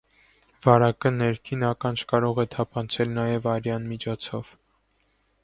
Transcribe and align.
Վարակը 0.67 1.11
ներքին 1.17 1.65
ականջկարող 1.67 2.41
է 2.45 2.47
թափանցել 2.57 3.13
նաև 3.19 3.47
արյան 3.53 3.87
միջոցով։ 3.93 4.53